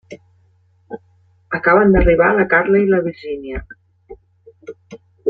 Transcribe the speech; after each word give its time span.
Acaben 1.57 1.93
d'arribar 1.95 2.29
la 2.37 2.47
Carla 2.53 2.81
i 2.87 2.91
la 2.95 3.03
Virgínia. 3.09 3.63